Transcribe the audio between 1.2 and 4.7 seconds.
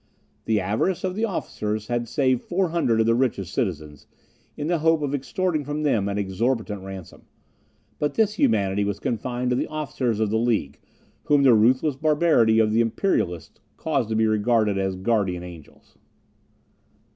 officers had saved 400 of the richest citizens, in